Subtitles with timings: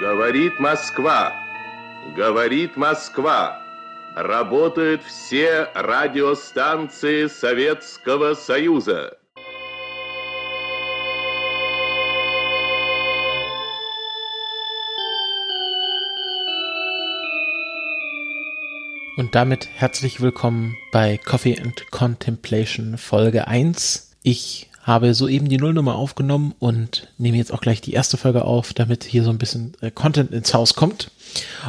[0.00, 1.32] Говорит Москва.
[2.16, 3.60] Говорит Москва.
[4.16, 9.16] Работают все радиостанции Советского Союза.
[19.16, 24.10] Und damit herzlich willkommen bei Coffee and Contemplation Folge 1.
[24.24, 28.73] Ich habe soeben die Nullnummer aufgenommen und nehme jetzt auch gleich die erste Folge auf,
[28.73, 31.11] damit hier so ein bisschen äh, Content ins Haus kommt.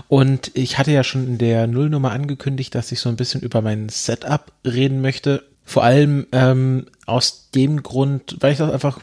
[0.09, 3.63] Und ich hatte ja schon in der Nullnummer angekündigt, dass ich so ein bisschen über
[3.63, 5.43] mein Setup reden möchte.
[5.65, 9.01] Vor allem ähm, aus dem Grund, weil ich das einfach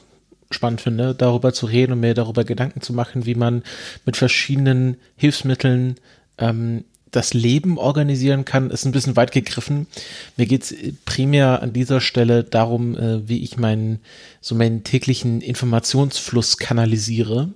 [0.49, 3.63] spannend finde, darüber zu reden und mir darüber Gedanken zu machen, wie man
[4.05, 5.95] mit verschiedenen Hilfsmitteln
[6.37, 9.87] ähm, das Leben organisieren kann, ist ein bisschen weit gegriffen.
[10.35, 10.73] Mir geht's
[11.05, 13.99] primär an dieser Stelle darum, äh, wie ich meinen,
[14.41, 17.49] so meinen täglichen Informationsfluss kanalisiere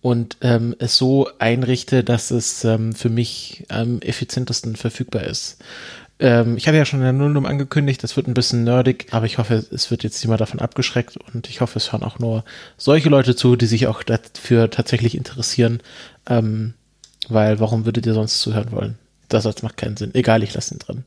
[0.00, 5.58] und ähm, es so einrichte, dass es ähm, für mich am effizientesten verfügbar ist.
[6.20, 9.26] Ähm, ich hatte ja schon in der Nullnum angekündigt, das wird ein bisschen nerdig, aber
[9.26, 12.44] ich hoffe, es wird jetzt niemand davon abgeschreckt und ich hoffe, es hören auch nur
[12.76, 15.80] solche Leute zu, die sich auch dafür tatsächlich interessieren.
[16.28, 16.74] Ähm,
[17.30, 18.98] weil warum würdet ihr sonst zuhören wollen?
[19.28, 20.14] Das macht keinen Sinn.
[20.14, 21.04] Egal, ich lasse ihn drin.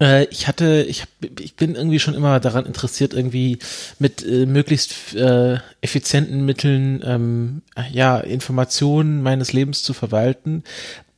[0.00, 1.08] Äh, ich hatte, ich, hab,
[1.38, 3.58] ich bin irgendwie schon immer daran interessiert, irgendwie
[3.98, 10.64] mit äh, möglichst äh, effizienten Mitteln ähm, ja Informationen meines Lebens zu verwalten.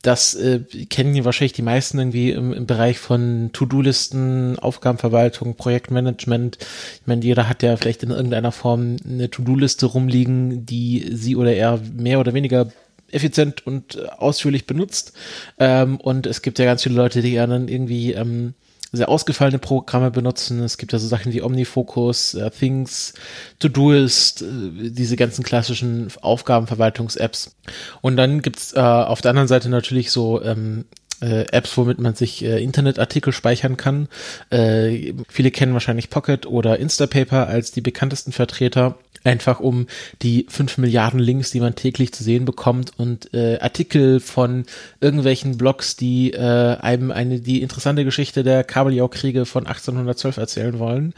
[0.01, 6.57] Das äh, kennen wahrscheinlich die meisten irgendwie im, im Bereich von To-Do-Listen, Aufgabenverwaltung, Projektmanagement.
[6.59, 11.53] Ich meine, jeder hat ja vielleicht in irgendeiner Form eine To-Do-Liste rumliegen, die sie oder
[11.53, 12.69] er mehr oder weniger
[13.13, 15.13] effizient und äh, ausführlich benutzt.
[15.59, 18.53] Ähm, und es gibt ja ganz viele Leute, die dann irgendwie ähm,
[18.93, 20.61] sehr ausgefallene Programme benutzen.
[20.61, 23.13] Es gibt ja so Sachen wie Omnifocus, uh, Things,
[23.57, 27.55] Todoist, uh, diese ganzen klassischen Aufgabenverwaltungs-Apps.
[28.01, 30.85] Und dann gibt's uh, auf der anderen Seite natürlich so ähm,
[31.21, 34.07] Apps, womit man sich äh, Internetartikel speichern kann.
[34.49, 39.87] Äh, viele kennen wahrscheinlich Pocket oder Instapaper als die bekanntesten Vertreter einfach um
[40.21, 44.65] die fünf Milliarden Links, die man täglich zu sehen bekommt und äh, Artikel von
[45.01, 51.13] irgendwelchen Blogs, die äh, einem eine die interessante Geschichte der Kabeljau-Kriege von 1812 erzählen wollen,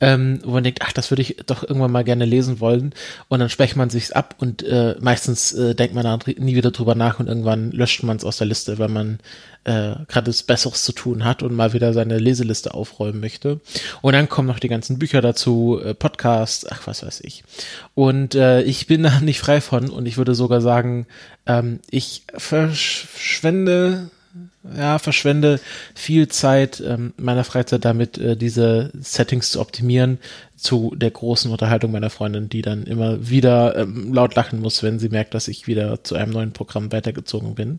[0.00, 2.94] ähm, wo man denkt, ach, das würde ich doch irgendwann mal gerne lesen wollen
[3.28, 6.70] und dann spricht man sich's ab und äh, meistens äh, denkt man da nie wieder
[6.70, 9.18] drüber nach und irgendwann löscht man es aus der Liste, weil man
[9.64, 13.60] äh, gerade Besseres zu tun hat und mal wieder seine Leseliste aufräumen möchte.
[14.00, 17.44] Und dann kommen noch die ganzen Bücher dazu, äh, Podcasts, ach was weiß ich.
[17.94, 21.06] Und äh, ich bin da nicht frei von und ich würde sogar sagen,
[21.46, 24.10] ähm, ich verschwende
[24.76, 25.58] ja, verschwende
[25.94, 30.18] viel Zeit ähm, meiner Freizeit damit, äh, diese Settings zu optimieren,
[30.60, 34.98] zu der großen Unterhaltung meiner Freundin, die dann immer wieder ähm, laut lachen muss, wenn
[34.98, 37.78] sie merkt, dass ich wieder zu einem neuen Programm weitergezogen bin.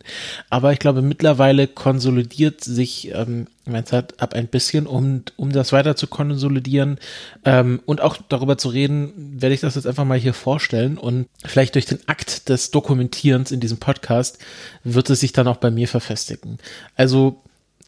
[0.50, 5.96] Aber ich glaube, mittlerweile konsolidiert sich ähm, mein Setup ein bisschen, um, um das weiter
[5.96, 6.98] zu konsolidieren
[7.46, 11.28] ähm, und auch darüber zu reden, werde ich das jetzt einfach mal hier vorstellen und
[11.46, 14.40] vielleicht durch den Akt des Dokumentierens in diesem Podcast
[14.84, 16.58] wird es sich dann auch bei mir verfestigen.
[16.96, 17.42] Also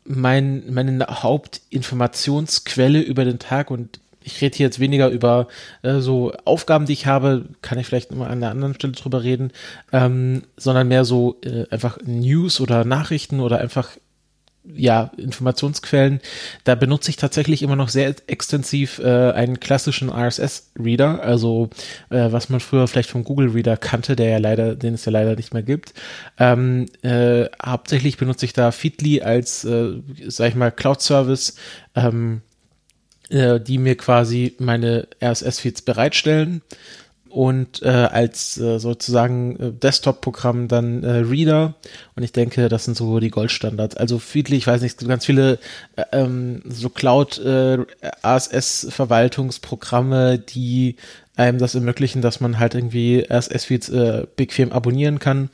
[0.05, 5.47] mein, meine Hauptinformationsquelle über den Tag und ich rede hier jetzt weniger über
[5.81, 9.23] äh, so Aufgaben, die ich habe, kann ich vielleicht mal an der anderen Stelle drüber
[9.23, 9.51] reden,
[9.91, 13.89] ähm, sondern mehr so äh, einfach News oder Nachrichten oder einfach
[14.65, 16.21] ja, Informationsquellen,
[16.63, 21.69] da benutze ich tatsächlich immer noch sehr extensiv äh, einen klassischen RSS-Reader, also
[22.09, 25.35] äh, was man früher vielleicht vom Google-Reader kannte, der ja leider, den es ja leider
[25.35, 25.93] nicht mehr gibt.
[26.37, 29.95] Ähm, äh, hauptsächlich benutze ich da Feedly als, äh,
[30.27, 31.55] sag ich mal, Cloud-Service,
[31.95, 32.41] ähm,
[33.33, 36.61] äh, die mir quasi meine RSS-Feeds bereitstellen
[37.29, 41.73] und äh, als äh, sozusagen äh, Desktop-Programm dann äh, Reader
[42.15, 43.97] und ich denke, das sind so die Goldstandards.
[43.97, 45.57] Also Feedly, ich weiß nicht, ganz viele
[45.95, 47.79] äh, ähm, so Cloud äh,
[50.37, 50.97] die
[51.35, 55.49] einem das ermöglichen, dass man halt irgendwie RSS-Feeds äh, bequem abonnieren kann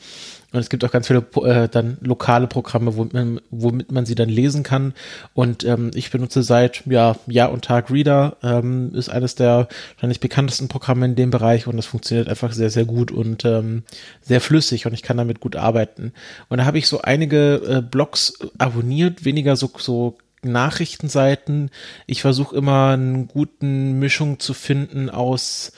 [0.52, 4.16] und es gibt auch ganz viele äh, dann lokale Programme, womit man, womit man sie
[4.16, 4.94] dann lesen kann.
[5.36, 10.20] Und ähm, ich benutze seit ja, Jahr und Tag Reader, ähm, ist eines der wahrscheinlich
[10.20, 13.84] bekanntesten Programme in dem Bereich und das funktioniert einfach sehr, sehr gut und ähm,
[14.22, 16.14] sehr flüssig und ich kann damit gut arbeiten.
[16.48, 21.70] Und da habe ich so einige äh, Blogs abonniert, weniger so, so Nachrichtenseiten.
[22.08, 25.74] Ich versuche immer eine guten Mischung zu finden aus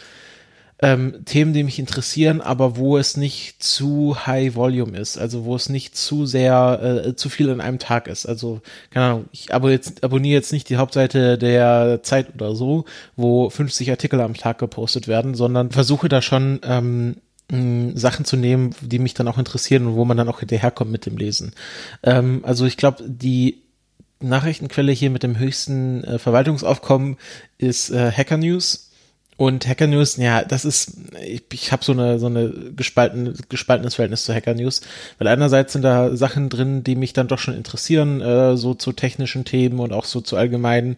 [0.81, 5.55] ähm, Themen, die mich interessieren, aber wo es nicht zu high volume ist, also wo
[5.55, 8.25] es nicht zu sehr, äh, zu viel an einem Tag ist.
[8.25, 12.85] Also, keine Ahnung, ich abo jetzt, abonniere jetzt nicht die Hauptseite der Zeit oder so,
[13.15, 17.17] wo 50 Artikel am Tag gepostet werden, sondern versuche da schon ähm,
[17.95, 21.05] Sachen zu nehmen, die mich dann auch interessieren und wo man dann auch hinterherkommt mit
[21.05, 21.53] dem Lesen.
[22.01, 23.61] Ähm, also ich glaube, die
[24.21, 27.17] Nachrichtenquelle hier mit dem höchsten äh, Verwaltungsaufkommen
[27.57, 28.90] ist äh, Hacker News
[29.41, 33.95] und Hacker News, ja, das ist, ich, ich habe so eine so eine gespalten, gespaltenes
[33.95, 34.81] Verhältnis zu Hacker News,
[35.17, 38.91] weil einerseits sind da Sachen drin, die mich dann doch schon interessieren, äh, so zu
[38.91, 40.95] technischen Themen und auch so zu allgemeinen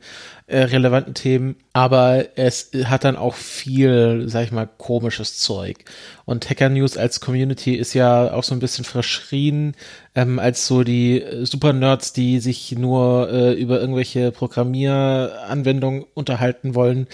[0.48, 5.86] äh, relevanten Themen, aber es hat dann auch viel, sag ich mal, komisches Zeug.
[6.26, 9.74] Und Hacker News als Community ist ja auch so ein bisschen verschrien
[10.16, 17.08] ähm, als so die Super Nerds, die sich nur äh, über irgendwelche Programmieranwendungen unterhalten wollen.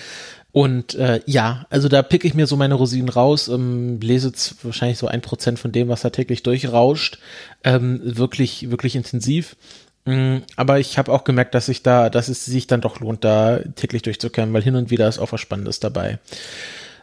[0.51, 4.65] Und äh, ja, also da pick ich mir so meine Rosinen raus, ähm, lese jetzt
[4.65, 7.19] wahrscheinlich so ein Prozent von dem, was da täglich durchrauscht,
[7.63, 9.55] ähm, wirklich, wirklich intensiv.
[10.07, 13.23] Ähm, aber ich habe auch gemerkt, dass ich da, dass es sich dann doch lohnt,
[13.23, 16.17] da täglich durchzukämmen, weil hin und wieder ist auch was Spannendes dabei.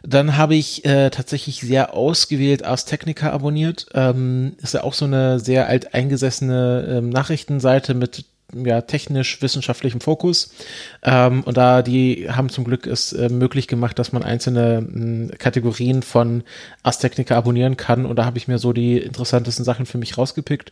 [0.03, 3.87] Dann habe ich äh, tatsächlich sehr ausgewählt Ars Technica abonniert.
[3.93, 10.51] Ähm, ist ja auch so eine sehr alteingesessene ähm, Nachrichtenseite mit ja, technisch-wissenschaftlichem Fokus.
[11.03, 14.93] Ähm, und da die haben zum Glück es äh, möglich gemacht, dass man einzelne mh,
[14.93, 16.43] hm, Kategorien von
[16.83, 18.05] Astechnica abonnieren kann.
[18.05, 20.71] Und da habe ich mir so die interessantesten Sachen für mich rausgepickt.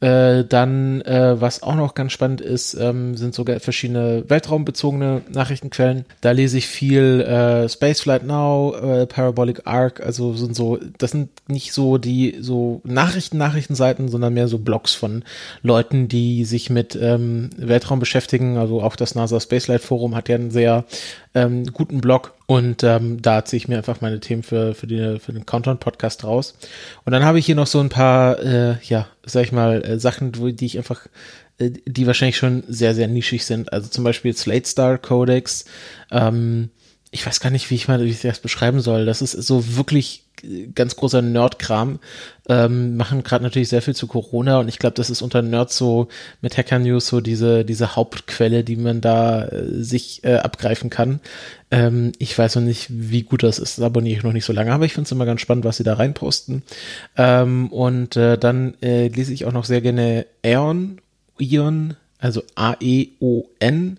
[0.00, 6.04] Äh, dann, äh, was auch noch ganz spannend ist, ähm, sind sogar verschiedene weltraumbezogene Nachrichtenquellen.
[6.20, 11.30] Da lese ich viel äh, Spaceflight Now, äh, Parabolic Arc, also sind so, das sind
[11.48, 15.24] nicht so die so Nachrichten-Nachrichtenseiten, sondern mehr so Blogs von
[15.62, 18.56] Leuten, die sich mit ähm, Weltraum beschäftigen.
[18.56, 20.84] Also auch das NASA Spacelight Forum hat ja einen sehr
[21.34, 25.18] ähm, guten Blog und ähm, da ziehe ich mir einfach meine Themen für, für, die,
[25.18, 26.56] für den Countdown-Podcast raus.
[27.04, 29.98] Und dann habe ich hier noch so ein paar, äh, ja, sag ich mal, äh,
[29.98, 31.06] Sachen, die ich einfach,
[31.58, 33.72] äh, die wahrscheinlich schon sehr, sehr nischig sind.
[33.72, 35.64] Also zum Beispiel Slate Star Codex.
[36.10, 36.70] Ähm,
[37.16, 39.06] ich weiß gar nicht, wie ich mal wie ich das beschreiben soll.
[39.06, 40.24] Das ist so wirklich
[40.74, 41.98] ganz großer Nerd-Kram.
[42.46, 45.78] Ähm, machen gerade natürlich sehr viel zu Corona und ich glaube, das ist unter Nerds
[45.78, 46.08] so
[46.42, 51.20] mit Hacker News so diese, diese Hauptquelle, die man da äh, sich äh, abgreifen kann.
[51.70, 54.52] Ähm, ich weiß noch nicht, wie gut das ist, das abonniere ich noch nicht so
[54.52, 56.64] lange, aber ich finde es immer ganz spannend, was sie da reinposten.
[57.16, 61.00] Ähm, und äh, dann äh, lese ich auch noch sehr gerne Aeon,
[61.38, 63.98] Ion, also A-E-O-N.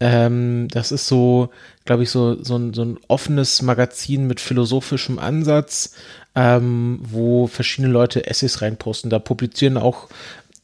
[0.00, 1.50] Ähm, das ist so,
[1.84, 5.94] glaube ich, so, so, ein, so ein offenes Magazin mit philosophischem Ansatz,
[6.34, 9.10] ähm, wo verschiedene Leute Essays reinposten.
[9.10, 10.08] Da publizieren auch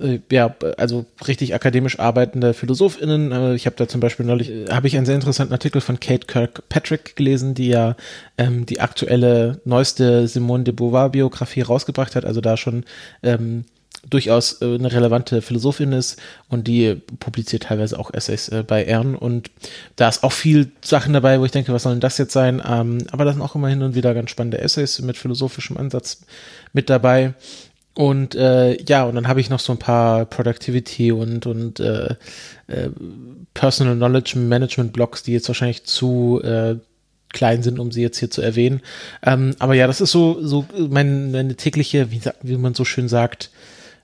[0.01, 3.33] äh, ja, also richtig akademisch arbeitende PhilosophInnen.
[3.33, 6.01] Äh, ich habe da zum Beispiel neulich, äh, habe ich einen sehr interessanten Artikel von
[6.01, 7.97] Kate Kirkpatrick gelesen, die ja
[8.39, 12.85] ähm, die aktuelle, neueste Simone de Beauvoir-Biografie rausgebracht hat, also da schon
[13.23, 13.65] ähm,
[14.09, 16.19] durchaus äh, eine relevante Philosophin ist
[16.49, 19.51] und die publiziert teilweise auch Essays äh, bei Ehren und
[19.97, 22.63] da ist auch viel Sachen dabei, wo ich denke, was soll denn das jetzt sein?
[22.67, 26.23] Ähm, aber da sind auch immer hin und wieder ganz spannende Essays mit philosophischem Ansatz
[26.73, 27.35] mit dabei.
[27.95, 32.15] Und äh, ja, und dann habe ich noch so ein paar Productivity und, und äh,
[32.69, 32.89] äh,
[33.53, 36.77] Personal Knowledge Management Blogs, die jetzt wahrscheinlich zu äh,
[37.33, 38.81] klein sind, um sie jetzt hier zu erwähnen.
[39.23, 43.09] Ähm, aber ja, das ist so, so meine, meine tägliche, wie, wie man so schön
[43.09, 43.51] sagt,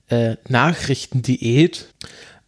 [0.08, 1.87] äh, Nachrichtendiät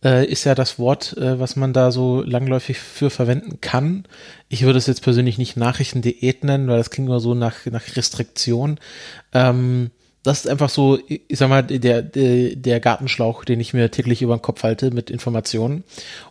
[0.04, 4.04] äh, ist ja das Wort, äh, was man da so langläufig für verwenden kann.
[4.48, 7.96] Ich würde es jetzt persönlich nicht Nachrichtendiät nennen, weil das klingt immer so nach, nach
[7.96, 8.78] Restriktion.
[9.32, 9.90] Ähm,
[10.24, 14.20] das ist einfach so, ich sag mal, der, der, der Gartenschlauch, den ich mir täglich
[14.20, 15.84] über den Kopf halte mit Informationen.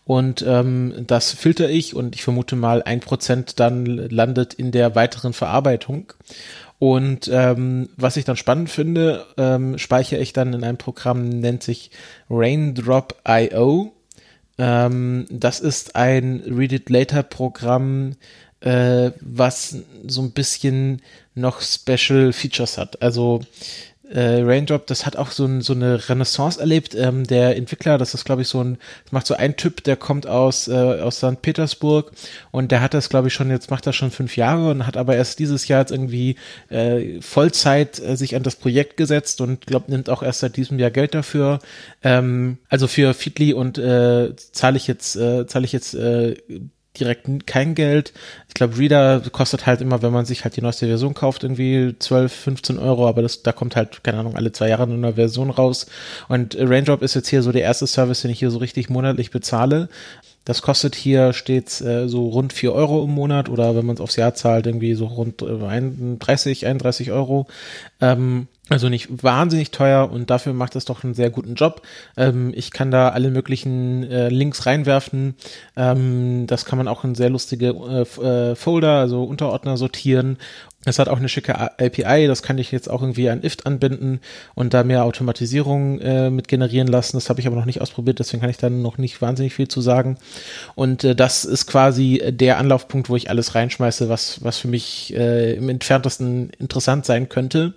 [0.06, 4.94] Und ähm, das filter ich und ich vermute mal, ein Prozent dann landet in der
[4.96, 6.14] weiteren Verarbeitung.
[6.80, 11.64] Und ähm, was ich dann spannend finde, ähm, speichere ich dann in einem Programm, nennt
[11.64, 11.90] sich
[12.30, 13.94] Raindrop.io.
[14.60, 18.16] Ähm, das ist ein Read It Later Programm,
[18.60, 21.02] äh, was so ein bisschen
[21.34, 23.02] noch Special Features hat.
[23.02, 23.42] Also
[24.12, 26.96] äh, Raindrop, das hat auch so, ein, so eine Renaissance erlebt.
[26.96, 28.78] Ähm, der Entwickler, das ist glaube ich so ein,
[29.12, 31.42] macht so ein Typ, der kommt aus, äh, aus St.
[31.42, 32.12] Petersburg
[32.52, 34.98] und der hat das glaube ich schon, jetzt macht das schon fünf Jahre und hat
[34.98, 36.36] aber erst dieses Jahr jetzt irgendwie
[36.70, 40.80] äh, Vollzeit äh, sich an das Projekt gesetzt und glaube nimmt auch erst seit diesem
[40.80, 41.60] Jahr Geld dafür.
[42.04, 46.36] Ähm, also für Feedly und äh, zahle ich jetzt, äh, zahle ich jetzt äh,
[46.98, 48.14] direkt kein Geld.
[48.48, 51.96] Ich glaube, Reader kostet halt immer, wenn man sich halt die neueste Version kauft, irgendwie
[51.98, 55.14] 12, 15 Euro, aber das, da kommt halt, keine Ahnung, alle zwei Jahre eine neue
[55.14, 55.88] Version raus.
[56.28, 59.32] Und Raindrop ist jetzt hier so der erste Service, den ich hier so richtig monatlich
[59.32, 59.90] bezahle.
[60.46, 64.02] Das kostet hier stets äh, so rund vier Euro im Monat oder wenn man es
[64.02, 67.48] aufs Jahr zahlt, irgendwie so rund äh, 31, 31 Euro.
[68.00, 71.82] Ähm, Also nicht wahnsinnig teuer und dafür macht es doch einen sehr guten Job.
[72.18, 75.36] Ähm, ich kann da alle möglichen äh, Links reinwerfen.
[75.76, 80.38] Ähm, das kann man auch in sehr lustige äh, äh Folder, also Unterordner sortieren
[80.90, 84.22] es hat auch eine schicke API, das kann ich jetzt auch irgendwie an IFT anbinden
[84.56, 87.18] und da mehr Automatisierung äh, mit generieren lassen.
[87.18, 89.68] Das habe ich aber noch nicht ausprobiert, deswegen kann ich da noch nicht wahnsinnig viel
[89.68, 90.18] zu sagen.
[90.76, 95.14] Und äh, das ist quasi der Anlaufpunkt, wo ich alles reinschmeiße, was, was für mich
[95.16, 97.74] äh, im entferntesten interessant sein könnte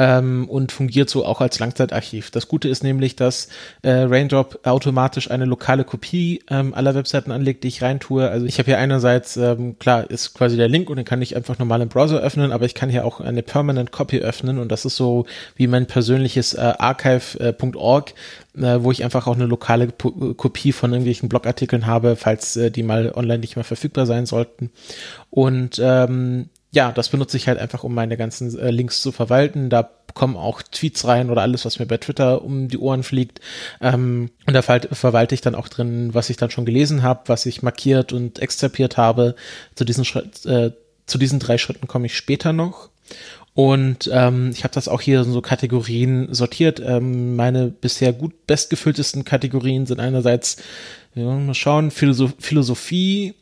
[0.00, 2.30] ähm, und fungiert so auch als Langzeitarchiv.
[2.30, 3.48] Das Gute ist nämlich, dass
[3.82, 8.30] äh, Raindrop automatisch eine lokale Kopie ähm, aller Webseiten anlegt, die ich reintue.
[8.30, 11.36] Also ich habe hier einerseits, ähm, klar, ist quasi der Link und den kann ich
[11.36, 14.72] einfach normal im Browser öffnen, aber ich kann hier auch eine Permanent Copy öffnen und
[14.72, 18.14] das ist so wie mein persönliches äh, archive.org,
[18.56, 22.70] äh, wo ich einfach auch eine lokale P Kopie von irgendwelchen Blogartikeln habe, falls äh,
[22.70, 24.70] die mal online nicht mehr verfügbar sein sollten.
[25.28, 29.70] Und ähm, ja, das benutze ich halt einfach, um meine ganzen äh, Links zu verwalten.
[29.70, 33.40] Da kommen auch Tweets rein oder alles, was mir bei Twitter um die Ohren fliegt.
[33.80, 37.22] Ähm, und da ver verwalte ich dann auch drin, was ich dann schon gelesen habe,
[37.26, 39.34] was ich markiert und exzerpiert habe.
[39.74, 40.70] Zu diesen, Schritt, äh,
[41.06, 42.90] zu diesen drei Schritten komme ich später noch.
[43.54, 46.80] Und ähm, ich habe das auch hier in so Kategorien sortiert.
[46.84, 50.58] Ähm, meine bisher gut bestgefülltesten Kategorien sind einerseits,
[51.16, 53.34] ja, mal schauen, Philosoph Philosophie,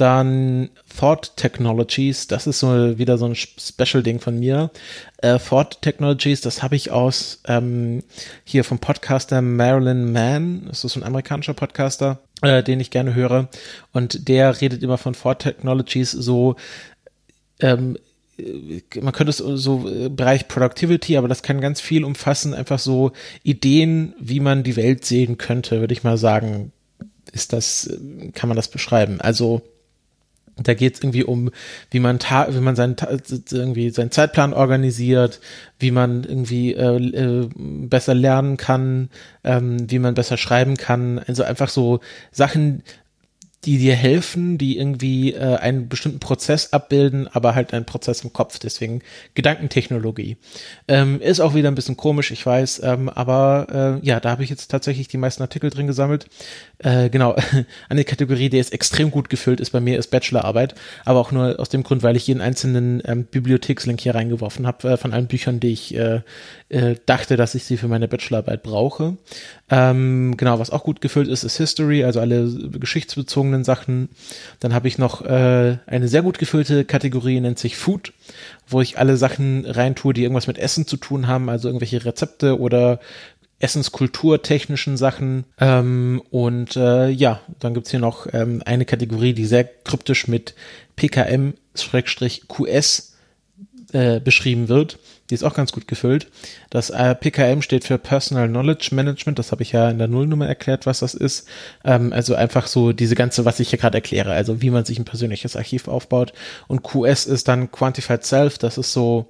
[0.00, 4.70] dann Thought Technologies, das ist so wieder so ein Special-Ding von mir.
[5.18, 8.04] Äh, Thought Technologies, das habe ich aus ähm,
[8.44, 13.14] hier vom Podcaster Marilyn Mann, das ist so ein amerikanischer Podcaster, äh, den ich gerne
[13.14, 13.48] höre.
[13.92, 16.54] Und der redet immer von Thought Technologies so,
[17.60, 17.98] ähm,
[18.38, 22.78] äh, man könnte es so äh, Bereich Productivity, aber das kann ganz viel umfassen, einfach
[22.78, 23.12] so
[23.42, 26.70] Ideen, wie man die Welt sehen könnte, würde ich mal sagen,
[27.32, 29.20] ist das, äh, kann man das beschreiben.
[29.20, 29.62] Also
[30.62, 31.50] da geht es irgendwie um,
[31.90, 32.96] wie man wie man seinen
[33.50, 35.40] irgendwie seinen Zeitplan organisiert,
[35.78, 39.10] wie man irgendwie äh, äh, besser lernen kann,
[39.44, 41.20] ähm, wie man besser schreiben kann.
[41.20, 42.00] Also einfach so
[42.32, 42.82] Sachen,
[43.64, 48.32] die dir helfen, die irgendwie äh, einen bestimmten Prozess abbilden, aber halt einen Prozess im
[48.32, 48.58] Kopf.
[48.60, 49.02] Deswegen
[49.34, 50.36] Gedankentechnologie.
[50.86, 54.44] Ähm, ist auch wieder ein bisschen komisch, ich weiß, ähm, aber äh, ja, da habe
[54.44, 56.26] ich jetzt tatsächlich die meisten Artikel drin gesammelt.
[56.80, 57.34] Äh, genau,
[57.88, 61.58] eine Kategorie, die ist extrem gut gefüllt ist bei mir, ist Bachelorarbeit, aber auch nur
[61.58, 65.26] aus dem Grund, weil ich jeden einzelnen ähm, Bibliothekslink hier reingeworfen habe äh, von allen
[65.26, 66.20] Büchern, die ich äh,
[66.68, 69.16] äh, dachte, dass ich sie für meine Bachelorarbeit brauche.
[69.70, 74.10] Ähm, genau, was auch gut gefüllt ist, ist History, also alle geschichtsbezogenen Sachen.
[74.60, 78.12] Dann habe ich noch äh, eine sehr gut gefüllte Kategorie, nennt sich Food,
[78.68, 82.60] wo ich alle Sachen reintue, die irgendwas mit Essen zu tun haben, also irgendwelche Rezepte
[82.60, 83.00] oder
[83.60, 85.44] Essenskulturtechnischen Sachen.
[85.58, 90.54] Ähm, und äh, ja, dann gibt's hier noch ähm, eine Kategorie, die sehr kryptisch mit
[90.96, 91.56] PKM-QS
[93.92, 94.98] äh, beschrieben wird.
[95.30, 96.28] Die ist auch ganz gut gefüllt.
[96.70, 99.38] Das äh, PKM steht für Personal Knowledge Management.
[99.38, 101.48] Das habe ich ja in der Nullnummer erklärt, was das ist.
[101.84, 104.32] Ähm, also einfach so diese ganze, was ich hier gerade erkläre.
[104.32, 106.32] Also wie man sich ein persönliches Archiv aufbaut.
[106.66, 108.58] Und QS ist dann Quantified Self.
[108.58, 109.28] Das ist so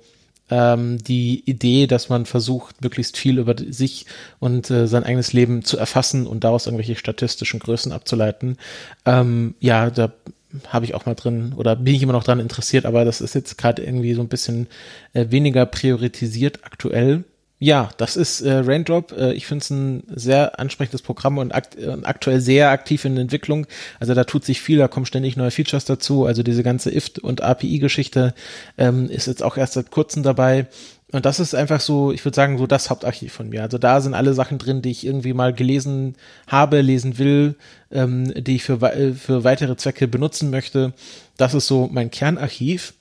[0.51, 4.07] ähm, die Idee, dass man versucht, möglichst viel über sich
[4.39, 8.57] und äh, sein eigenes Leben zu erfassen und daraus irgendwelche statistischen Größen abzuleiten.
[9.05, 10.13] Ähm, ja, da
[10.69, 13.35] habe ich auch mal drin oder bin ich immer noch dran interessiert, aber das ist
[13.35, 14.67] jetzt gerade irgendwie so ein bisschen
[15.13, 17.25] äh, weniger priorisiert aktuell.
[17.61, 19.13] Ja, das ist äh, Raindrop.
[19.13, 23.17] Äh, ich finde es ein sehr ansprechendes Programm und akt äh, aktuell sehr aktiv in
[23.17, 23.67] Entwicklung.
[23.99, 26.25] Also da tut sich viel, da kommen ständig neue Features dazu.
[26.25, 28.33] Also diese ganze IFT und API-Geschichte
[28.77, 30.67] ähm, ist jetzt auch erst seit kurzem dabei.
[31.11, 33.63] Und das ist einfach so, ich würde sagen, so das Hauptarchiv von mir.
[33.63, 37.55] Also da sind alle Sachen drin, die ich irgendwie mal gelesen habe, lesen will,
[37.91, 40.93] ähm, die ich für, für weitere Zwecke benutzen möchte.
[41.39, 42.93] Das ist so mein Kernarchiv.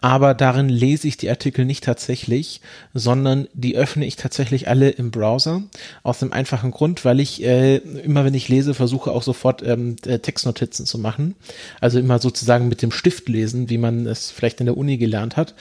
[0.00, 2.62] Aber darin lese ich die Artikel nicht tatsächlich,
[2.94, 5.62] sondern die öffne ich tatsächlich alle im Browser.
[6.02, 9.94] Aus dem einfachen Grund, weil ich äh, immer, wenn ich lese, versuche auch sofort ähm,
[10.04, 11.36] äh, Textnotizen zu machen.
[11.80, 15.36] Also immer sozusagen mit dem Stift lesen, wie man es vielleicht in der Uni gelernt
[15.36, 15.54] hat.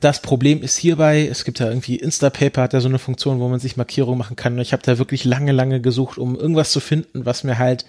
[0.00, 3.48] Das Problem ist hierbei, es gibt ja irgendwie Instapaper hat ja so eine Funktion, wo
[3.48, 4.54] man sich Markierungen machen kann.
[4.54, 7.86] Und ich habe da wirklich lange, lange gesucht, um irgendwas zu finden, was mir halt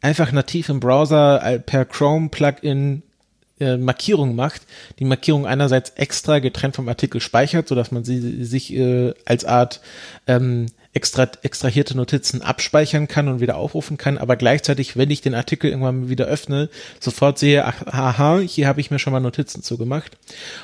[0.00, 3.02] einfach nativ im Browser per Chrome Plugin
[3.60, 4.62] äh, Markierung macht,
[4.98, 9.44] die Markierung einerseits extra getrennt vom Artikel speichert, so dass man sie sich äh, als
[9.44, 9.80] Art
[10.26, 15.34] ähm, extra, extrahierte Notizen abspeichern kann und wieder aufrufen kann, aber gleichzeitig, wenn ich den
[15.34, 19.62] Artikel irgendwann wieder öffne, sofort sehe, ach, aha, hier habe ich mir schon mal Notizen
[19.62, 20.16] zugemacht.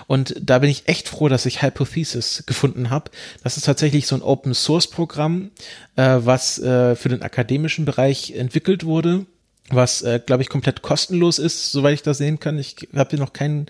[0.07, 3.11] Und da bin ich echt froh, dass ich Hypothesis gefunden habe.
[3.43, 5.51] Das ist tatsächlich so ein Open Source Programm,
[5.97, 9.27] äh, was äh, für den akademischen Bereich entwickelt wurde
[9.71, 12.59] was, äh, glaube ich, komplett kostenlos ist, soweit ich das sehen kann.
[12.59, 13.67] Ich habe hier noch keinen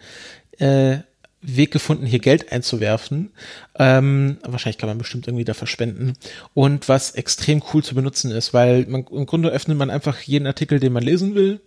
[0.58, 0.98] äh,
[1.46, 3.32] Weg gefunden, hier Geld einzuwerfen.
[3.78, 6.14] Ähm, wahrscheinlich kann man bestimmt irgendwie da verspenden.
[6.54, 10.46] Und was extrem cool zu benutzen ist, weil man, im Grunde öffnet man einfach jeden
[10.46, 11.60] Artikel, den man lesen will,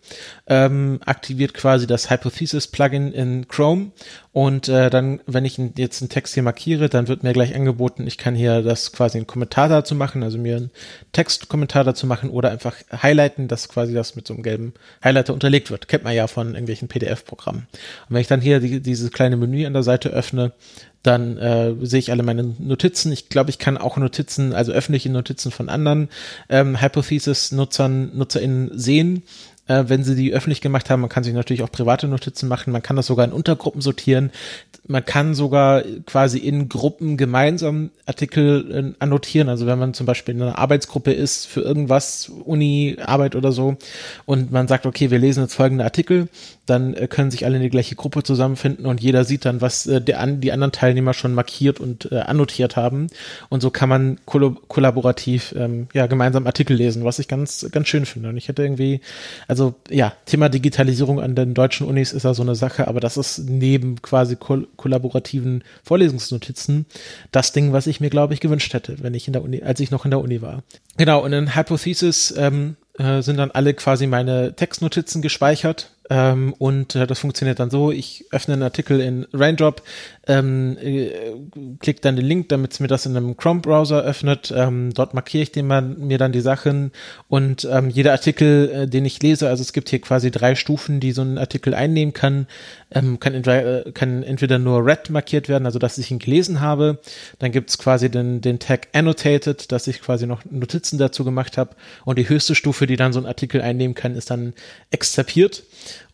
[0.47, 3.91] ähm, aktiviert quasi das Hypothesis-Plugin in Chrome
[4.37, 8.05] und äh, dann, wenn ich jetzt einen Text hier markiere, dann wird mir gleich angeboten,
[8.05, 10.69] ich kann hier das quasi einen Kommentar dazu machen, also mir einen
[11.11, 15.71] Textkommentar dazu machen oder einfach highlighten, dass quasi das mit so einem gelben Highlighter unterlegt
[15.71, 15.87] wird.
[15.87, 17.65] Kennt man ja von irgendwelchen PDF-Programmen.
[17.71, 20.51] Und wenn ich dann hier die, dieses kleine Menü an der Seite öffne,
[21.01, 23.11] dann äh, sehe ich alle meine Notizen.
[23.11, 26.09] Ich glaube, ich kann auch Notizen, also öffentliche Notizen von anderen
[26.47, 29.23] ähm, Hypothesis-Nutzern, NutzerInnen sehen
[29.67, 31.01] äh, wenn sie die öffentlich gemacht haben.
[31.01, 32.71] Man kann sich natürlich auch private Notizen machen.
[32.71, 34.31] Man kann das sogar in Untergruppen sortieren.
[34.87, 39.49] Man kann sogar quasi in Gruppen gemeinsam Artikel äh, annotieren.
[39.49, 43.77] Also wenn man zum Beispiel in einer Arbeitsgruppe ist für irgendwas, Uni, Arbeit oder so,
[44.25, 46.29] und man sagt, okay, wir lesen jetzt folgende Artikel,
[46.65, 49.87] dann äh, können sich alle in die gleiche Gruppe zusammenfinden und jeder sieht dann, was
[49.87, 53.07] äh, der, an, die anderen Teilnehmer schon markiert und äh, annotiert haben.
[53.49, 58.05] Und so kann man kollaborativ ähm, ja gemeinsam Artikel lesen, was ich ganz ganz schön
[58.05, 58.29] finde.
[58.29, 59.01] Und ich hätte irgendwie,
[59.47, 59.56] also
[59.89, 63.39] ja, Thema Digitalisierung an den deutschen Unis ist ja so eine Sache, aber das ist
[63.49, 66.85] neben quasi kol kollaborativen Vorlesungsnotizen
[67.31, 69.79] das Ding, was ich mir glaube ich gewünscht hätte, wenn ich in der Uni, als
[69.79, 70.63] ich noch in der Uni war.
[70.97, 71.23] Genau.
[71.23, 77.05] Und in Hypothesis ähm, äh, sind dann alle quasi meine Textnotizen gespeichert ähm, und äh,
[77.05, 79.81] das funktioniert dann so, ich öffne einen Artikel in Raindrop,
[80.27, 81.11] ähm, äh,
[81.79, 84.53] klicke dann den Link, damit es mir das in einem Chrome-Browser öffnet.
[84.55, 86.91] Ähm, dort markiere ich den mir dann die Sachen.
[87.27, 90.99] Und ähm, jeder Artikel, äh, den ich lese, also es gibt hier quasi drei Stufen,
[90.99, 92.47] die so ein Artikel einnehmen kann,
[92.91, 96.61] ähm, kann, entweder, äh, kann entweder nur red markiert werden, also dass ich ihn gelesen
[96.61, 96.99] habe.
[97.39, 101.75] Dann gibt's quasi den, den Tag annotated, dass ich quasi noch Notizen dazu gemacht habe.
[102.05, 104.53] Und die höchste Stufe, die dann so ein Artikel einnehmen kann, ist dann
[104.91, 105.63] exzerpiert.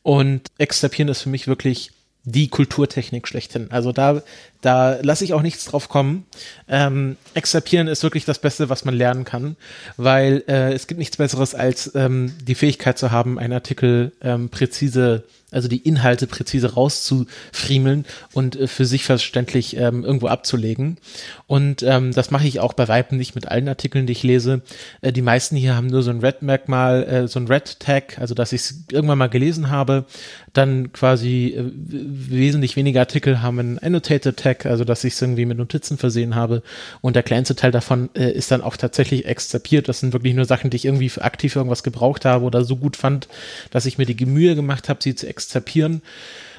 [0.02, 1.92] Und extrapieren ist für mich wirklich
[2.26, 3.70] die Kulturtechnik schlechthin.
[3.72, 4.24] Also da,
[4.64, 6.26] da lasse ich auch nichts drauf kommen.
[6.68, 9.58] Ähm, extrapieren ist wirklich das Beste, was man lernen kann,
[9.98, 14.50] weil äh, es gibt nichts Besseres, als ähm, die Fähigkeit zu haben, einen Artikel ähm,
[14.50, 20.98] präzise also die Inhalte präzise rauszufriemeln und äh, für sich verständlich ähm, irgendwo abzulegen.
[21.48, 24.62] Und ähm, das mache ich auch bei Weitem nicht mit allen Artikeln, die ich lese.
[25.02, 28.52] Äh, die meisten hier haben nur so ein Red-Merkmal, äh, so ein Red-Tag, also dass
[28.52, 30.06] ich es irgendwann mal gelesen habe.
[30.54, 35.58] Dann quasi äh, wesentlich weniger Artikel haben einen Annotated-Tag, also dass ich es irgendwie mit
[35.58, 36.64] Notizen versehen habe.
[37.02, 39.90] Und der kleinste Teil davon äh, ist dann auch tatsächlich exzerpiert.
[39.90, 42.96] Das sind wirklich nur Sachen, die ich irgendwie aktiv irgendwas gebraucht habe oder so gut
[42.96, 43.28] fand,
[43.72, 46.02] dass ich mir die Mühe gemacht habe, sie zu exzerpieren.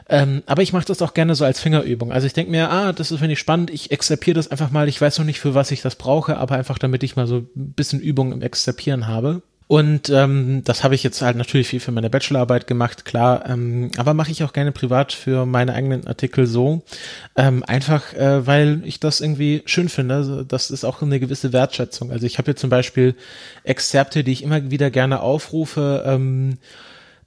[0.08, 2.12] Ähm, aber ich mache das auch gerne so als Fingerübung.
[2.12, 4.88] Also ich denke mir, ah, das ist, finde ich spannend, ich exzerpiere das einfach mal.
[4.88, 7.38] Ich weiß noch nicht, für was ich das brauche, aber einfach damit ich mal so
[7.38, 9.42] ein bisschen Übung im Exzerpieren habe.
[9.66, 13.48] Und ähm, das habe ich jetzt halt natürlich viel für meine Bachelorarbeit gemacht, klar.
[13.48, 16.82] Ähm, aber mache ich auch gerne privat für meine eigenen Artikel so.
[17.34, 20.16] Ähm, einfach, äh, weil ich das irgendwie schön finde.
[20.16, 22.10] Also das ist auch eine gewisse Wertschätzung.
[22.12, 23.14] Also ich habe hier zum Beispiel
[23.62, 26.04] Exzerpte, die ich immer wieder gerne aufrufe.
[26.06, 26.58] Ähm,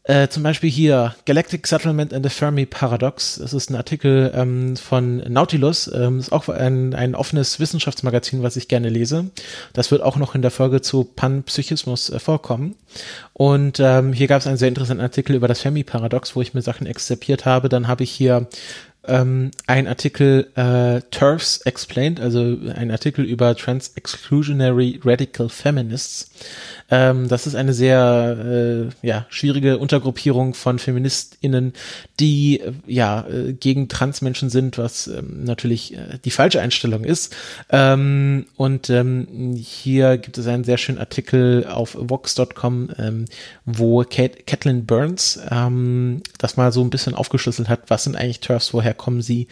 [0.07, 3.39] äh, zum Beispiel hier Galactic Settlement and the Fermi Paradox.
[3.41, 5.91] Das ist ein Artikel ähm, von Nautilus.
[5.93, 9.25] Ähm, ist auch ein, ein offenes Wissenschaftsmagazin, was ich gerne lese.
[9.73, 12.75] Das wird auch noch in der Folge zu Panpsychismus äh, vorkommen.
[13.33, 16.53] Und ähm, hier gab es einen sehr interessanten Artikel über das Fermi Paradox, wo ich
[16.53, 17.67] mir Sachen exzipiert habe.
[17.67, 18.47] Dann habe ich hier
[19.07, 26.31] ähm, ein Artikel äh, TERFs Explained, also ein Artikel über Trans-Exclusionary Radical Feminists.
[26.89, 31.73] Ähm, das ist eine sehr äh, ja, schwierige Untergruppierung von FeministInnen,
[32.19, 37.35] die äh, ja äh, gegen Transmenschen sind, was ähm, natürlich äh, die falsche Einstellung ist.
[37.69, 43.25] Ähm, und ähm, hier gibt es einen sehr schönen Artikel auf Vox.com, ähm,
[43.65, 44.37] wo Kate,
[44.81, 49.21] Burns ähm, das mal so ein bisschen aufgeschlüsselt hat, was sind eigentlich TERFs, woher kommen
[49.21, 49.47] sie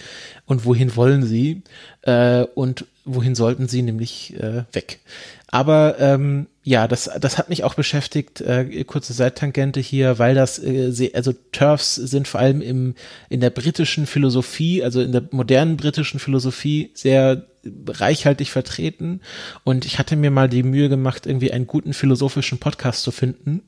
[0.45, 1.63] und wohin wollen sie
[2.04, 5.00] äh, und wohin sollten sie nämlich äh, weg.
[5.48, 10.58] Aber ähm, ja, das, das hat mich auch beschäftigt, äh, kurze Seittangente hier, weil das,
[10.58, 12.95] äh, also TERFs sind vor allem im,
[13.30, 17.45] in der britischen Philosophie, also in der modernen britischen Philosophie sehr
[17.88, 19.21] reichhaltig vertreten
[19.63, 23.62] und ich hatte mir mal die Mühe gemacht, irgendwie einen guten philosophischen Podcast zu finden.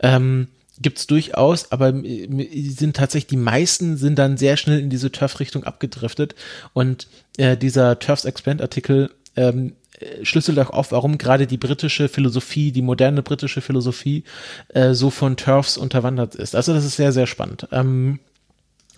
[0.00, 0.48] Ähm,
[0.80, 6.34] gibt's durchaus, aber sind tatsächlich die meisten sind dann sehr schnell in diese Turf-Richtung abgedriftet
[6.72, 9.74] und äh, dieser Turfs Expand Artikel ähm,
[10.22, 14.24] schlüsselt auch auf, warum gerade die britische Philosophie, die moderne britische Philosophie
[14.68, 16.54] äh, so von Turfs unterwandert ist.
[16.54, 17.68] Also das ist sehr, sehr spannend.
[17.72, 18.20] Ähm,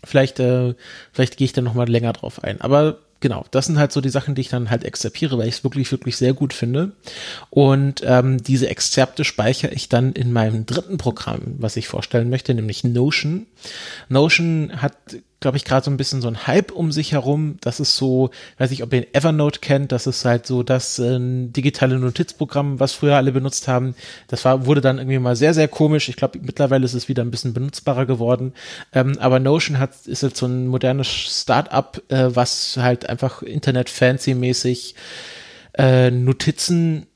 [0.04, 0.74] vielleicht, äh,
[1.12, 2.60] vielleicht gehe ich da nochmal länger drauf ein.
[2.60, 5.56] Aber genau, das sind halt so die Sachen, die ich dann halt exzerpiere, weil ich
[5.56, 6.92] es wirklich, wirklich sehr gut finde.
[7.50, 12.54] Und ähm, diese Exzerpte speichere ich dann in meinem dritten Programm, was ich vorstellen möchte,
[12.54, 13.46] nämlich Notion.
[14.08, 14.96] Notion hat
[15.42, 17.58] glaube ich, gerade so ein bisschen so ein Hype um sich herum.
[17.60, 21.18] Das ist so, weiß ich, ob ihr Evernote kennt, das ist halt so das äh,
[21.20, 23.94] digitale Notizprogramm, was früher alle benutzt haben.
[24.28, 26.08] Das war, wurde dann irgendwie mal sehr, sehr komisch.
[26.08, 28.54] Ich glaube, mittlerweile ist es wieder ein bisschen benutzbarer geworden.
[28.94, 34.94] Ähm, aber Notion hat, ist jetzt so ein modernes Start-up, äh, was halt einfach Internet-Fancy-mäßig
[35.74, 37.06] äh, Notizen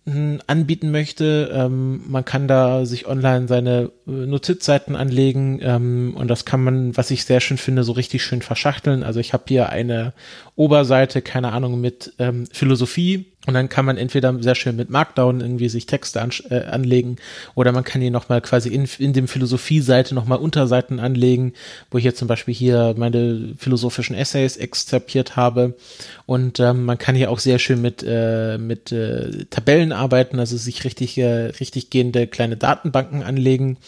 [0.47, 1.51] anbieten möchte.
[1.53, 6.97] Ähm, man kann da sich online seine äh, Notizseiten anlegen ähm, und das kann man,
[6.97, 9.03] was ich sehr schön finde, so richtig schön verschachteln.
[9.03, 10.13] Also ich habe hier eine
[10.55, 15.41] Oberseite, keine Ahnung, mit ähm, Philosophie und dann kann man entweder sehr schön mit Markdown
[15.41, 17.17] irgendwie sich Texte an, äh, anlegen
[17.55, 21.53] oder man kann hier nochmal quasi in, in dem Philosophie-Seite nochmal Unterseiten anlegen,
[21.91, 25.75] wo ich jetzt zum Beispiel hier meine philosophischen Essays exzerpiert habe.
[26.27, 30.57] Und ähm, man kann hier auch sehr schön mit, äh, mit äh, Tabellen arbeiten, also
[30.57, 33.79] sich richtig, äh, richtig gehende kleine Datenbanken anlegen.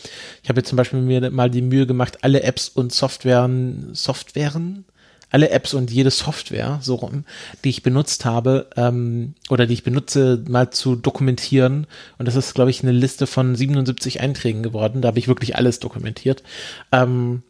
[0.42, 4.84] Ich habe jetzt zum Beispiel mir mal die Mühe gemacht, alle Apps und Softwaren, Softwaren,
[5.30, 7.24] alle Apps und jede Software, so rum,
[7.64, 11.86] die ich benutzt habe ähm, oder die ich benutze, mal zu dokumentieren.
[12.18, 15.02] Und das ist, glaube ich, eine Liste von 77 Einträgen geworden.
[15.02, 16.42] Da habe ich wirklich alles dokumentiert.
[16.92, 17.42] Ähm,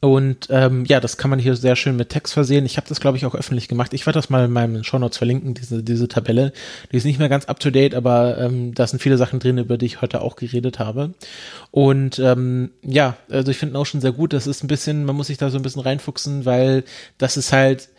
[0.00, 2.64] und ähm, ja, das kann man hier sehr schön mit Text versehen.
[2.64, 3.92] Ich habe das, glaube ich, auch öffentlich gemacht.
[3.92, 6.52] Ich werde das mal in meinen Shownotes verlinken, diese, diese Tabelle.
[6.90, 9.86] Die ist nicht mehr ganz up-to-date, aber ähm, da sind viele Sachen drin, über die
[9.86, 11.12] ich heute auch geredet habe.
[11.70, 14.32] Und ähm, ja, also ich finde Notion sehr gut.
[14.32, 16.84] Das ist ein bisschen, man muss sich da so ein bisschen reinfuchsen, weil
[17.18, 17.90] das ist halt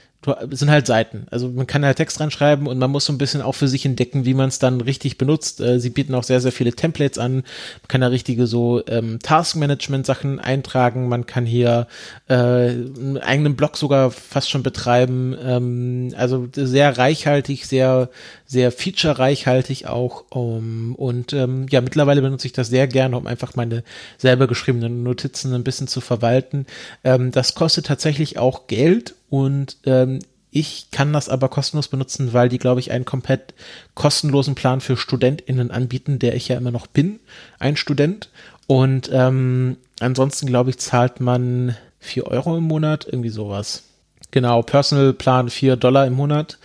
[0.51, 1.25] sind halt Seiten.
[1.31, 3.67] Also man kann halt Text dran schreiben und man muss so ein bisschen auch für
[3.67, 5.60] sich entdecken, wie man es dann richtig benutzt.
[5.62, 7.34] Äh, sie bieten auch sehr, sehr viele Templates an.
[7.34, 11.10] Man kann da richtige so ähm, Task-Management-Sachen eintragen.
[11.10, 11.88] Man kann hier
[12.27, 15.36] äh, einen eigenen Blog sogar fast schon betreiben.
[15.43, 18.10] Ähm, also sehr reichhaltig, sehr,
[18.45, 20.25] sehr feature-reichhaltig auch.
[20.29, 23.84] Um, und ähm, ja, mittlerweile benutze ich das sehr gerne, um einfach meine
[24.19, 26.67] selber geschriebenen Notizen ein bisschen zu verwalten.
[27.03, 30.20] Ähm, das kostet tatsächlich auch Geld und ähm,
[30.52, 33.54] ich kann das aber kostenlos benutzen, weil die, glaube ich, einen komplett
[33.96, 37.22] kostenlosen Plan für StudentInnen anbieten, der ich ja immer noch bin,
[37.58, 38.30] ein Student.
[38.67, 43.84] Und ähm, ansonsten, glaube ich, zahlt man vier Euro im Monat, irgendwie sowas.
[44.32, 46.58] Genau, Personal Plan vier Dollar im Monat.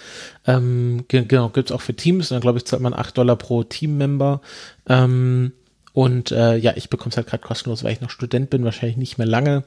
[0.45, 2.31] Ähm, genau, gibt's auch für Teams.
[2.31, 4.41] Dann, glaube ich, zahlt man acht Dollar pro Teammember.
[4.89, 5.53] Ähm,
[5.93, 8.97] und äh, ja, ich bekomme es halt gerade kostenlos, weil ich noch Student bin, wahrscheinlich
[8.97, 9.63] nicht mehr lange.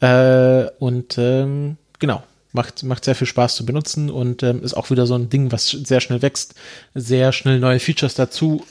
[0.00, 4.90] Äh, und ähm, genau, macht, macht sehr viel Spaß zu benutzen und ähm, ist auch
[4.90, 6.54] wieder so ein Ding, was sehr schnell wächst,
[6.94, 8.64] sehr schnell neue Features dazu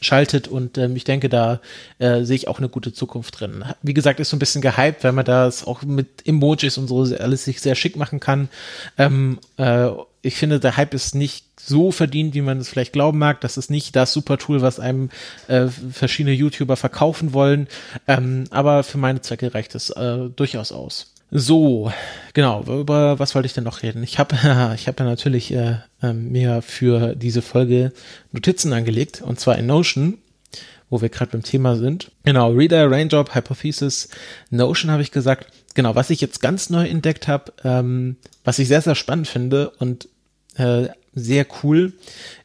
[0.00, 1.60] schaltet und ähm, ich denke, da
[1.98, 3.64] äh, sehe ich auch eine gute Zukunft drin.
[3.82, 7.02] Wie gesagt, ist so ein bisschen gehypt, weil man das auch mit Emojis und so
[7.16, 8.48] alles sich sehr schick machen kann.
[8.96, 9.88] Ähm, äh,
[10.22, 13.40] ich finde, der Hype ist nicht so verdient, wie man es vielleicht glauben mag.
[13.40, 15.10] Das ist nicht das super Tool, was einem
[15.48, 17.68] äh, verschiedene YouTuber verkaufen wollen.
[18.06, 21.12] Ähm, aber für meine Zwecke reicht es äh, durchaus aus.
[21.30, 21.92] So,
[22.32, 24.02] genau, über was wollte ich denn noch reden?
[24.02, 24.34] Ich habe
[24.74, 27.92] ich hab ja natürlich äh, äh, mir für diese Folge
[28.32, 30.18] Notizen angelegt, und zwar in Notion,
[30.88, 32.10] wo wir gerade beim Thema sind.
[32.24, 34.08] Genau, Reader, Raindrop, Hypothesis,
[34.50, 35.52] Notion habe ich gesagt.
[35.74, 39.70] Genau, was ich jetzt ganz neu entdeckt habe, ähm, was ich sehr, sehr spannend finde
[39.78, 40.08] und
[40.56, 41.92] äh, sehr cool,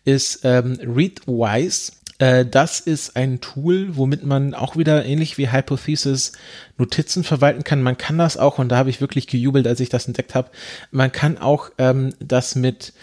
[0.03, 1.93] ist ähm, Readwise.
[2.23, 6.31] Äh, das ist ein Tool, womit man auch wieder ähnlich wie Hypothesis
[6.77, 7.81] Notizen verwalten kann.
[7.81, 10.49] Man kann das auch, und da habe ich wirklich gejubelt, als ich das entdeckt habe,
[10.89, 12.93] man kann auch ähm, das mit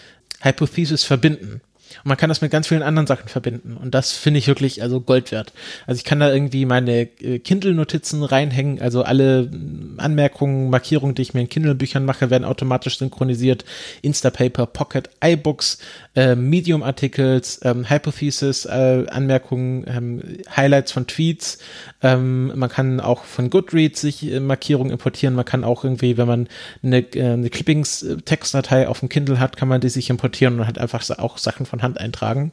[0.41, 1.61] Hypothesis verbinden.
[2.03, 3.77] Und man kann das mit ganz vielen anderen Sachen verbinden.
[3.77, 5.53] Und das finde ich wirklich also Gold wert.
[5.87, 8.81] Also ich kann da irgendwie meine äh, Kindle-Notizen reinhängen.
[8.81, 13.65] Also alle mm, Anmerkungen, Markierungen, die ich mir in Kindle-Büchern mache, werden automatisch synchronisiert.
[14.01, 15.79] Instapaper, Pocket, iBooks,
[16.15, 20.21] äh, Medium-Artikels, ähm, Hypothesis, äh, Anmerkungen, ähm,
[20.55, 21.59] Highlights von Tweets.
[22.01, 25.35] Ähm, man kann auch von Goodreads sich äh, Markierungen importieren.
[25.35, 26.47] Man kann auch irgendwie, wenn man
[26.83, 30.77] eine, äh, eine Clippings-Textdatei auf dem Kindle hat, kann man die sich importieren und hat
[30.77, 32.51] einfach auch Sachen von Hand eintragen.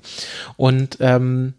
[0.56, 1.54] Und ähm,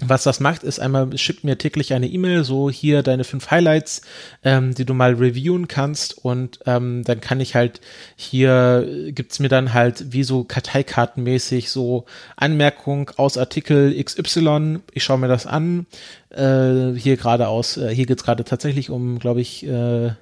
[0.00, 4.02] was das macht, ist einmal, schickt mir täglich eine E-Mail, so hier deine fünf Highlights,
[4.42, 6.18] ähm, die du mal reviewen kannst.
[6.18, 7.80] Und ähm, dann kann ich halt,
[8.16, 15.18] hier gibt's mir dann halt wie so Karteikartenmäßig so Anmerkung aus Artikel XY, ich schaue
[15.18, 15.86] mir das an,
[16.30, 20.12] äh, hier gerade aus, äh, hier geht's gerade tatsächlich um, glaube ich, äh,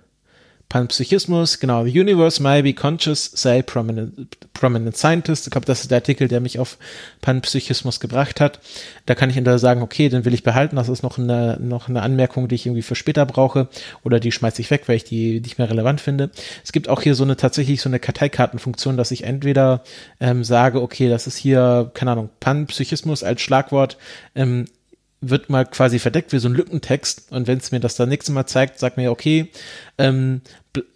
[0.72, 5.46] Panpsychismus, genau, the universe may be conscious, say prominent, prominent scientist.
[5.46, 6.78] Ich glaube, das ist der Artikel, der mich auf
[7.20, 8.58] Panpsychismus gebracht hat.
[9.04, 11.90] Da kann ich entweder sagen, okay, den will ich behalten, das ist noch eine, noch
[11.90, 13.68] eine Anmerkung, die ich irgendwie für später brauche,
[14.02, 16.30] oder die schmeiße ich weg, weil ich die nicht mehr relevant finde.
[16.64, 19.84] Es gibt auch hier so eine tatsächlich so eine Karteikartenfunktion, dass ich entweder
[20.20, 23.98] ähm, sage, okay, das ist hier, keine Ahnung, Panpsychismus als Schlagwort,
[24.34, 24.64] ähm,
[25.22, 28.32] wird mal quasi verdeckt wie so ein Lückentext und wenn es mir das dann nächste
[28.32, 29.50] Mal zeigt, sagt mir, okay,
[29.96, 30.42] ähm,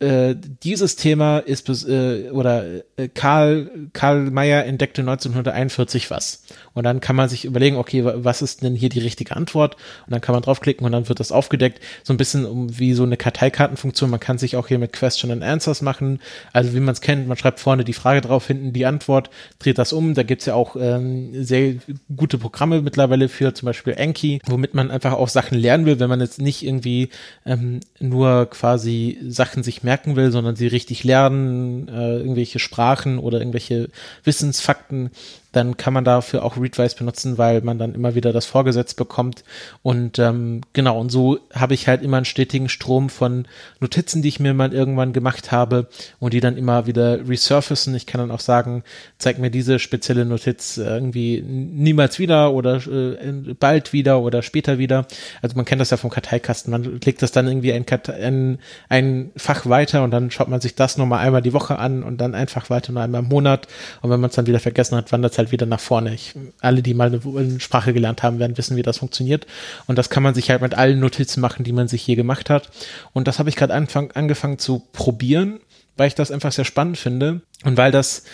[0.01, 2.65] äh, dieses Thema ist äh, oder
[2.97, 6.45] äh, Karl Karl Mayer entdeckte 1941 was.
[6.73, 9.75] Und dann kann man sich überlegen okay was ist denn hier die richtige Antwort?
[10.07, 11.81] Und dann kann man draufklicken und dann wird das aufgedeckt.
[12.05, 14.09] So ein bisschen um wie so eine Karteikartenfunktion.
[14.09, 16.21] Man kann sich auch hier mit Question and Answers machen.
[16.55, 19.77] Also wie man es kennt man schreibt vorne die Frage drauf hinten die Antwort dreht
[19.77, 20.15] das um.
[20.15, 21.75] Da gibt's ja auch ähm, sehr
[22.17, 26.09] gute Programme mittlerweile für zum Beispiel Anki womit man einfach auch Sachen lernen will wenn
[26.09, 27.11] man jetzt nicht irgendwie
[27.45, 33.38] ähm, nur quasi Sachen sich merken will, sondern sie richtig lernen, äh, irgendwelche Sprachen oder
[33.38, 33.90] irgendwelche
[34.24, 35.11] Wissensfakten
[35.57, 39.42] dann kann man dafür auch Readwise benutzen, weil man dann immer wieder das vorgesetzt bekommt.
[39.83, 43.49] Und ähm, genau, und so habe ich halt immer einen stetigen Strom von
[43.81, 45.88] Notizen, die ich mir mal irgendwann gemacht habe
[46.21, 47.95] und die dann immer wieder resurfacen.
[47.95, 48.85] Ich kann dann auch sagen,
[49.16, 55.07] zeig mir diese spezielle Notiz irgendwie niemals wieder oder äh, bald wieder oder später wieder.
[55.40, 56.71] Also man kennt das ja vom Karteikasten.
[56.71, 57.87] Man legt das dann irgendwie ein,
[58.21, 58.59] ein,
[58.90, 62.19] ein Fach weiter und dann schaut man sich das nochmal einmal die Woche an und
[62.21, 63.69] dann einfach weiter nur einmal im Monat.
[64.03, 66.14] Und wenn man es dann wieder vergessen hat, wandert es halt halt wieder nach vorne.
[66.14, 69.46] Ich, alle, die mal eine Sprache gelernt haben, werden wissen, wie das funktioniert.
[69.87, 72.50] Und das kann man sich halt mit allen Notizen machen, die man sich hier gemacht
[72.50, 72.70] hat.
[73.12, 75.61] Und das habe ich gerade angefangen zu probieren,
[75.96, 78.24] weil ich das einfach sehr spannend finde und weil das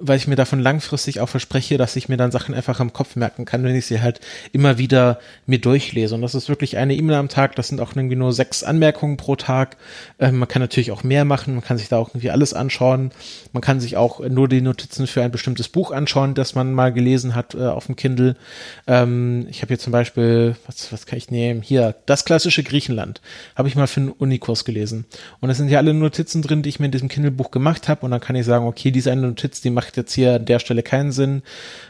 [0.00, 3.16] weil ich mir davon langfristig auch verspreche, dass ich mir dann Sachen einfach im Kopf
[3.16, 4.20] merken kann, wenn ich sie halt
[4.52, 6.14] immer wieder mir durchlese.
[6.14, 9.16] Und das ist wirklich eine E-Mail am Tag, das sind auch irgendwie nur sechs Anmerkungen
[9.16, 9.76] pro Tag.
[10.18, 13.10] Ähm, man kann natürlich auch mehr machen, man kann sich da auch irgendwie alles anschauen.
[13.52, 16.92] Man kann sich auch nur die Notizen für ein bestimmtes Buch anschauen, das man mal
[16.92, 18.36] gelesen hat äh, auf dem Kindle.
[18.86, 21.62] Ähm, ich habe hier zum Beispiel, was, was kann ich nehmen?
[21.62, 23.20] Hier, das klassische Griechenland.
[23.56, 25.06] Habe ich mal für einen Unikurs gelesen.
[25.40, 28.04] Und es sind ja alle Notizen drin, die ich mir in diesem Kindle-Buch gemacht habe.
[28.04, 30.44] Und dann kann ich sagen, okay, diese eine Notiz, die mache macht jetzt hier an
[30.44, 31.42] der Stelle keinen Sinn.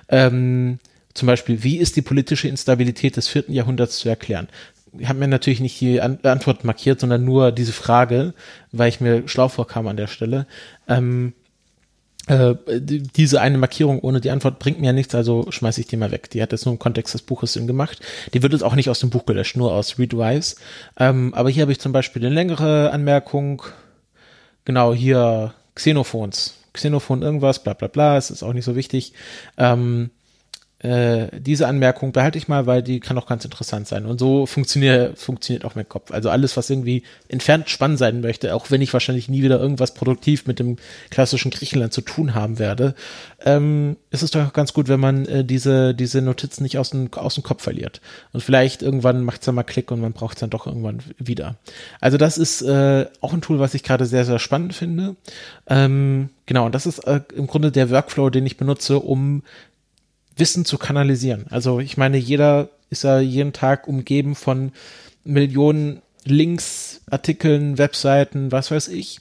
[0.09, 0.79] Ähm,
[1.15, 4.47] zum Beispiel, wie ist die politische Instabilität des vierten Jahrhunderts zu erklären?
[4.97, 8.35] Ich habe mir natürlich nicht die An Antwort markiert, sondern nur diese Frage,
[8.71, 10.47] weil ich mir schlau vorkam an der Stelle.
[10.87, 11.33] Ähm,
[12.29, 16.13] äh, diese eine Markierung ohne die Antwort bringt mir nichts, also schmeiße ich die mal
[16.13, 16.31] weg.
[16.31, 18.01] Die hat jetzt nur im Kontext des Buches Sinn gemacht.
[18.33, 20.55] Die wird jetzt auch nicht aus dem Buch gelöscht, nur aus Readwise.
[20.99, 23.63] Ähm, aber hier habe ich zum Beispiel eine längere Anmerkung.
[24.65, 26.58] Genau, hier Xenophons.
[26.79, 29.13] Xenophon irgendwas, bla bla bla, es ist auch nicht so wichtig.
[29.57, 30.11] Ähm,
[30.81, 34.07] äh, diese Anmerkung behalte ich mal, weil die kann auch ganz interessant sein.
[34.07, 36.13] Und so funktioniert, funktioniert auch mein Kopf.
[36.13, 39.95] Also alles, was irgendwie entfernt spannend sein möchte, auch wenn ich wahrscheinlich nie wieder irgendwas
[39.95, 40.77] produktiv mit dem
[41.11, 42.95] klassischen Griechenland zu tun haben werde,
[43.45, 47.13] ähm, ist es doch ganz gut, wenn man äh, diese, diese Notizen nicht aus dem,
[47.13, 48.01] aus dem Kopf verliert.
[48.33, 51.01] Und vielleicht irgendwann macht es dann mal Klick und man braucht es dann doch irgendwann
[51.19, 51.57] wieder.
[52.01, 55.17] Also das ist äh, auch ein Tool, was ich gerade sehr, sehr spannend finde.
[55.67, 59.43] Ähm, genau, und das ist äh, im Grunde der Workflow, den ich benutze, um
[60.39, 61.47] Wissen zu kanalisieren.
[61.51, 64.73] Also ich meine, jeder ist ja jeden Tag umgeben von
[65.25, 69.21] Millionen Links, Artikeln, Webseiten, was weiß ich.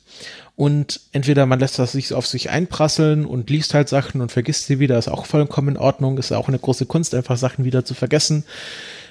[0.56, 4.66] Und entweder man lässt das sich auf sich einprasseln und liest halt Sachen und vergisst
[4.66, 7.86] sie wieder, ist auch vollkommen in Ordnung, ist auch eine große Kunst, einfach Sachen wieder
[7.86, 8.44] zu vergessen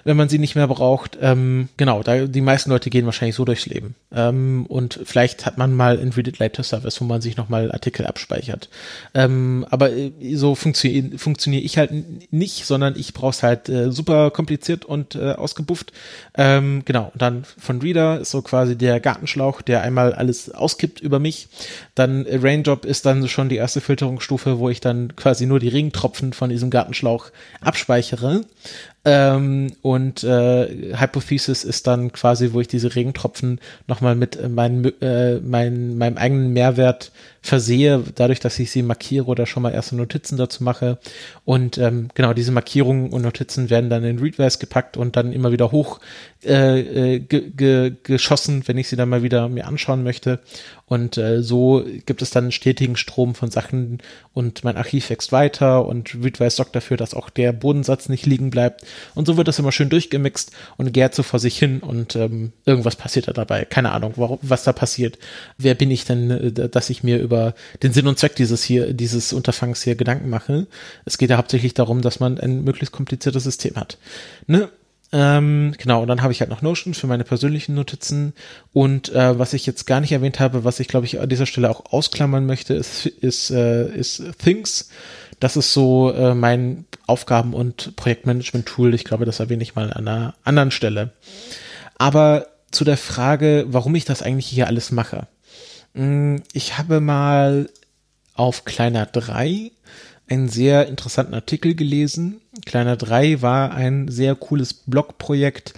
[0.06, 1.18] wenn man sie nicht mehr braucht.
[1.20, 3.96] Ähm, genau, da die meisten Leute gehen wahrscheinlich so durchs Leben.
[4.14, 8.06] Ähm, und vielleicht hat man mal ein Reddit Later Service, wo man sich nochmal Artikel
[8.06, 8.68] abspeichert.
[9.14, 11.90] Ähm, aber äh, so funktioniere funktionier ich halt
[12.32, 15.92] nicht, sondern ich brauche es halt äh, super kompliziert und äh, ausgebufft.
[16.36, 21.00] Ähm, genau, und dann von Reader ist so quasi der Gartenschlauch, der einmal alles auskippt
[21.00, 21.48] über mich.
[21.96, 25.68] Dann äh, Raindrop ist dann schon die erste Filterungsstufe, wo ich dann quasi nur die
[25.68, 28.42] Regentropfen von diesem Gartenschlauch abspeichere.
[29.08, 34.92] Ähm, und äh, Hypothesis ist dann quasi, wo ich diese Regentropfen nochmal mit äh, meinem,
[35.00, 37.12] äh, mein, meinem eigenen Mehrwert
[37.46, 40.98] versehe, dadurch, dass ich sie markiere oder schon mal erste Notizen dazu mache.
[41.44, 45.52] Und ähm, genau, diese Markierungen und Notizen werden dann in Readwise gepackt und dann immer
[45.52, 46.00] wieder hoch
[46.44, 50.40] äh, äh, ge, ge, geschossen, wenn ich sie dann mal wieder mir anschauen möchte.
[50.88, 53.98] Und äh, so gibt es dann einen stetigen Strom von Sachen
[54.32, 58.50] und mein Archiv wächst weiter und Readwise sorgt dafür, dass auch der Bodensatz nicht liegen
[58.50, 58.82] bleibt.
[59.14, 62.52] Und so wird das immer schön durchgemixt und gärt so vor sich hin und ähm,
[62.64, 63.64] irgendwas passiert da dabei.
[63.64, 65.18] Keine Ahnung, warum, was da passiert.
[65.58, 67.35] Wer bin ich denn, äh, dass ich mir über
[67.82, 70.66] den Sinn und Zweck dieses hier, dieses Unterfangs hier Gedanken mache?
[71.04, 73.98] Es geht ja hauptsächlich darum, dass man ein möglichst kompliziertes System hat.
[74.46, 74.68] Ne?
[75.12, 78.32] Ähm, genau, und dann habe ich halt noch Notion für meine persönlichen Notizen.
[78.72, 81.46] Und äh, was ich jetzt gar nicht erwähnt habe, was ich glaube ich an dieser
[81.46, 84.90] Stelle auch ausklammern möchte, ist, ist, äh, ist Things.
[85.38, 88.94] Das ist so äh, mein Aufgaben- und Projektmanagement-Tool.
[88.94, 91.12] Ich glaube, das erwähne ich mal an einer anderen Stelle.
[91.98, 95.28] Aber zu der Frage, warum ich das eigentlich hier alles mache.
[95.96, 97.70] Hm, ich habe mal
[98.34, 99.72] auf kleiner 3
[100.28, 102.40] einen sehr interessanten Artikel gelesen.
[102.66, 105.72] Kleiner 3 war ein sehr cooles Blogprojekt,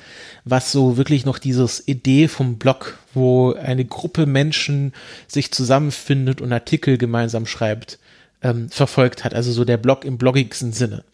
[0.44, 4.92] was so wirklich noch dieses Idee vom Blog, wo eine Gruppe Menschen
[5.28, 7.98] sich zusammenfindet und Artikel gemeinsam schreibt,
[8.42, 9.34] ähm, verfolgt hat.
[9.34, 11.04] Also so der Blog im bloggigsten Sinne.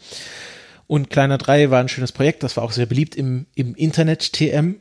[0.87, 4.77] Und Kleiner 3 war ein schönes Projekt, das war auch sehr beliebt im, im Internet-TM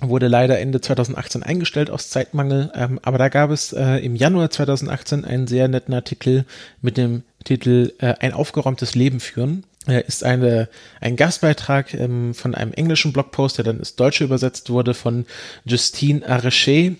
[0.00, 4.50] wurde leider Ende 2018 eingestellt aus Zeitmangel, ähm, aber da gab es äh, im Januar
[4.50, 6.44] 2018 einen sehr netten Artikel
[6.82, 9.64] mit dem Titel äh, Ein aufgeräumtes Leben führen.
[9.86, 10.68] Er ist eine,
[11.00, 15.26] ein Gastbeitrag ähm, von einem englischen Blogpost, der dann ins Deutsche übersetzt wurde von
[15.64, 16.96] Justine Arrechet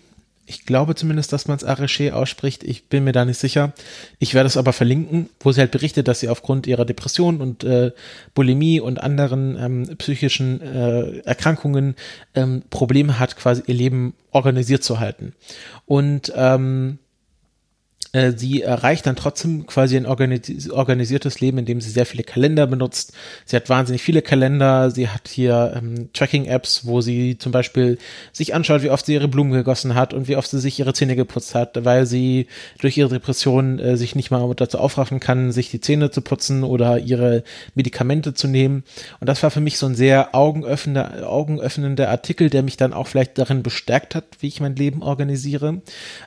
[0.49, 2.65] ich glaube zumindest, dass man es Arraché ausspricht.
[2.65, 3.75] Ich bin mir da nicht sicher.
[4.19, 7.65] Ich werde es aber verlinken, wo sie halt berichtet, dass sie aufgrund ihrer Depression und
[7.65, 7.93] äh,
[8.35, 11.97] Bulimie und anderen ähm, psychischen äh, Erkrankungen
[12.35, 15.35] ähm, Probleme hat, quasi ihr Leben organisiert zu halten.
[15.85, 16.99] Und ähm,
[18.13, 22.67] äh, sie erreicht dann trotzdem quasi ein organis organisiertes Leben, indem sie sehr viele Kalender
[22.67, 23.13] benutzt.
[23.45, 24.91] Sie hat wahnsinnig viele Kalender.
[24.91, 27.99] Sie hat hier ähm, Tracking-Apps, wo sie zum Beispiel
[28.33, 30.95] sich anschaut, wie oft sie ihre Blumen gegossen hat und wie oft sie sich ihre
[30.95, 32.47] Zähne geputzt hat, weil sie
[32.79, 36.65] durch ihre Depression äh, sich nicht mal dazu aufraffen kann, sich die Zähne zu putzen
[36.65, 37.45] oder ihre
[37.75, 38.85] Medikamente zu nehmen.
[39.21, 43.07] Und das war für mich so ein sehr augenöffnender, augenöffnender Artikel, der mich dann auch
[43.07, 45.83] vielleicht darin bestärkt hat, wie ich mein Leben organisiere,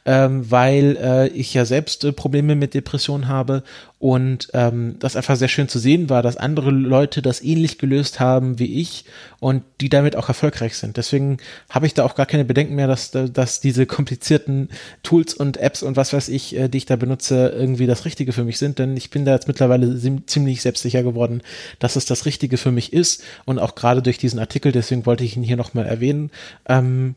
[0.06, 3.64] ähm, weil äh, ich ja selbst äh, Probleme mit Depressionen habe.
[3.98, 8.20] Und ähm, das einfach sehr schön zu sehen war, dass andere Leute das ähnlich gelöst
[8.20, 9.06] haben wie ich
[9.40, 10.98] und die damit auch erfolgreich sind.
[10.98, 11.38] Deswegen
[11.70, 14.70] habe ich da auch gar keine Bedenken mehr, dass, dass diese komplizierten
[15.04, 18.34] Tools und Apps und was weiß ich, äh, die ich da benutze, irgendwie das Richtige
[18.34, 21.42] für mich sind, denn ich bin da jetzt mittlerweile ziemlich selbstsicher geworden,
[21.78, 23.24] dass es das Richtige für mich ist.
[23.46, 26.32] Und auch gerade durch diesen Artikel, deswegen wollte ich ihn hier nochmal erwähnen,
[26.68, 27.16] ähm,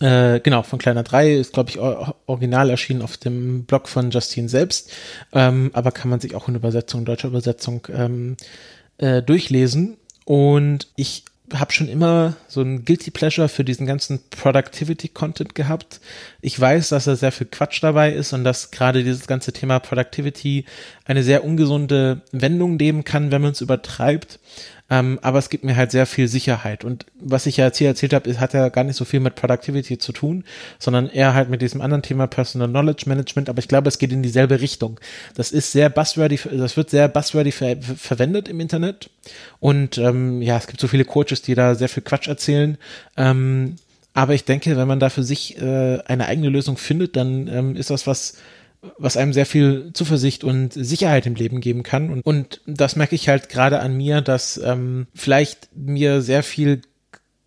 [0.00, 4.48] äh, genau, von Kleiner 3 ist, glaube ich, original erschienen auf dem Blog von Justine
[4.48, 4.90] selbst,
[5.32, 8.36] ähm, aber kann man sich auch in Übersetzung, deutscher Übersetzung ähm,
[8.98, 9.96] äh, durchlesen.
[10.24, 16.00] Und ich habe schon immer so ein Guilty Pleasure für diesen ganzen Productivity-Content gehabt.
[16.40, 19.78] Ich weiß, dass da sehr viel Quatsch dabei ist und dass gerade dieses ganze Thema
[19.78, 20.64] Productivity
[21.04, 24.38] eine sehr ungesunde Wendung nehmen kann, wenn man es übertreibt.
[24.92, 26.84] Ähm, aber es gibt mir halt sehr viel Sicherheit.
[26.84, 29.36] Und was ich ja jetzt hier erzählt habe, hat ja gar nicht so viel mit
[29.36, 30.44] Productivity zu tun,
[30.78, 33.48] sondern eher halt mit diesem anderen Thema Personal Knowledge Management.
[33.48, 35.00] Aber ich glaube, es geht in dieselbe Richtung.
[35.34, 39.08] Das ist sehr buzzwordy, das wird sehr buzzwordy ver verwendet im Internet.
[39.60, 42.76] Und ähm, ja, es gibt so viele Coaches, die da sehr viel Quatsch erzählen.
[43.16, 43.76] Ähm,
[44.12, 47.76] aber ich denke, wenn man da für sich äh, eine eigene Lösung findet, dann ähm,
[47.76, 48.34] ist das was,
[48.98, 52.10] was einem sehr viel Zuversicht und Sicherheit im Leben geben kann.
[52.10, 56.82] Und, und das merke ich halt gerade an mir, dass ähm, vielleicht mir sehr viel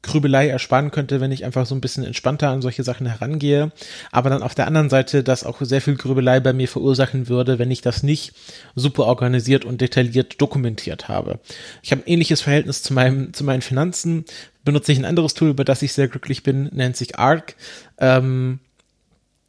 [0.06, 3.72] Grübelei ersparen könnte, wenn ich einfach so ein bisschen entspannter an solche Sachen herangehe.
[4.12, 7.58] Aber dann auf der anderen Seite, dass auch sehr viel Grübelei bei mir verursachen würde,
[7.58, 8.34] wenn ich das nicht
[8.76, 11.40] super organisiert und detailliert dokumentiert habe.
[11.82, 14.26] Ich habe ein ähnliches Verhältnis zu meinem, zu meinen Finanzen.
[14.64, 17.56] Benutze ich ein anderes Tool, über das ich sehr glücklich bin, nennt sich Arc.
[17.98, 18.60] Ähm,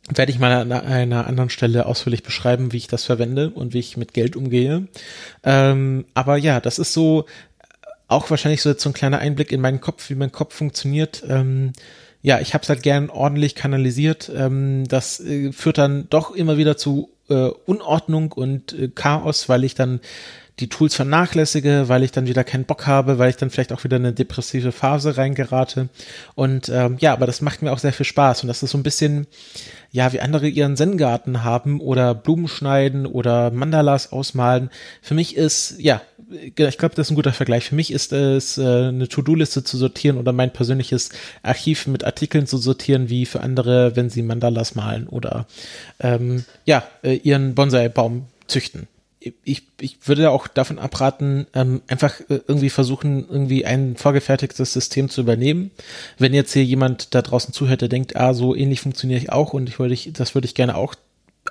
[0.08, 3.80] werde ich mal an einer anderen Stelle ausführlich beschreiben, wie ich das verwende und wie
[3.80, 4.86] ich mit Geld umgehe.
[5.42, 7.26] Ähm, aber ja, das ist so
[8.08, 11.24] auch wahrscheinlich so jetzt so ein kleiner Einblick in meinen Kopf, wie mein Kopf funktioniert.
[11.28, 11.72] Ähm,
[12.22, 14.30] ja, ich habe es halt gern ordentlich kanalisiert.
[14.34, 19.64] Ähm, das äh, führt dann doch immer wieder zu äh, Unordnung und äh, Chaos, weil
[19.64, 20.00] ich dann
[20.58, 23.84] die Tools vernachlässige, weil ich dann wieder keinen Bock habe, weil ich dann vielleicht auch
[23.84, 25.90] wieder in eine depressive Phase reingerate.
[26.34, 28.42] Und ähm, ja, aber das macht mir auch sehr viel Spaß.
[28.42, 29.26] Und das ist so ein bisschen,
[29.92, 34.70] ja, wie andere ihren Zen-Garten haben oder Blumen schneiden oder Mandalas ausmalen.
[35.02, 37.66] Für mich ist, ja, ich glaube, das ist ein guter Vergleich.
[37.66, 41.10] Für mich ist es, äh, eine To-Do-Liste zu sortieren oder mein persönliches
[41.42, 45.46] Archiv mit Artikeln zu sortieren, wie für andere, wenn sie Mandalas malen oder
[46.00, 48.88] ähm, ja, äh, ihren Bonsai-Baum züchten
[49.44, 55.08] ich, ich würde auch davon abraten, ähm, einfach äh, irgendwie versuchen, irgendwie ein vorgefertigtes System
[55.08, 55.70] zu übernehmen.
[56.18, 59.52] Wenn jetzt hier jemand da draußen zuhört, der denkt, ah, so ähnlich funktioniere ich auch
[59.52, 60.94] und ich würde ich, das würde ich gerne auch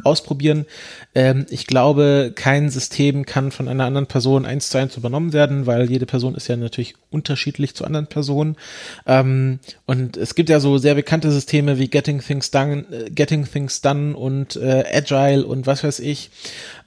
[0.03, 0.65] ausprobieren.
[1.13, 5.65] Ähm, ich glaube, kein System kann von einer anderen Person eins zu eins übernommen werden,
[5.65, 8.57] weil jede Person ist ja natürlich unterschiedlich zu anderen Personen.
[9.05, 13.45] Ähm, und es gibt ja so sehr bekannte Systeme wie Getting Things Done, äh, Getting
[13.49, 16.29] Things Done und äh, Agile und was weiß ich.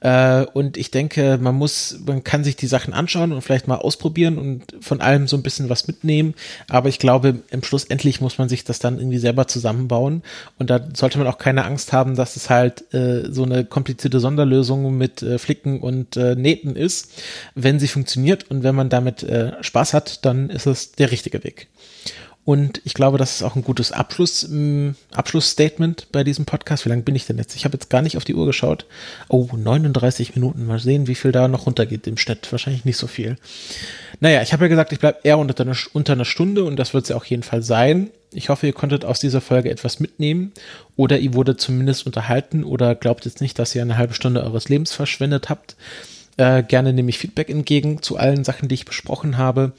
[0.00, 3.76] Äh, und ich denke, man muss, man kann sich die Sachen anschauen und vielleicht mal
[3.76, 6.34] ausprobieren und von allem so ein bisschen was mitnehmen.
[6.68, 10.22] Aber ich glaube, im Schluss endlich muss man sich das dann irgendwie selber zusammenbauen.
[10.58, 14.20] Und da sollte man auch keine Angst haben, dass es halt äh, so eine komplizierte
[14.20, 17.10] Sonderlösung mit äh, Flicken und äh, Nähten ist.
[17.54, 21.42] Wenn sie funktioniert und wenn man damit äh, Spaß hat, dann ist es der richtige
[21.44, 21.68] Weg.
[22.48, 26.86] Und ich glaube, das ist auch ein gutes Abschluss, ähm, Abschlussstatement bei diesem Podcast.
[26.86, 27.54] Wie lange bin ich denn jetzt?
[27.54, 28.86] Ich habe jetzt gar nicht auf die Uhr geschaut.
[29.28, 30.64] Oh, 39 Minuten.
[30.64, 32.50] Mal sehen, wie viel da noch runtergeht im Schnitt.
[32.50, 33.36] Wahrscheinlich nicht so viel.
[34.20, 36.94] Naja, ich habe ja gesagt, ich bleibe eher unter einer, unter einer Stunde und das
[36.94, 38.08] wird es ja auch jeden Fall sein.
[38.32, 40.52] Ich hoffe, ihr konntet aus dieser Folge etwas mitnehmen
[40.96, 44.70] oder ihr wurde zumindest unterhalten oder glaubt jetzt nicht, dass ihr eine halbe Stunde eures
[44.70, 45.76] Lebens verschwendet habt.
[46.38, 49.74] Äh, gerne nehme ich Feedback entgegen zu allen Sachen, die ich besprochen habe.